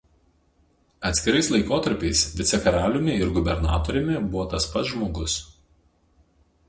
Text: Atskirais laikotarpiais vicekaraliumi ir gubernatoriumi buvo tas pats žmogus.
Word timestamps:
Atskirais 1.09 1.49
laikotarpiais 1.55 2.23
vicekaraliumi 2.39 3.17
ir 3.25 3.35
gubernatoriumi 3.37 4.19
buvo 4.33 4.47
tas 4.55 4.67
pats 4.75 4.91
žmogus. 4.97 5.37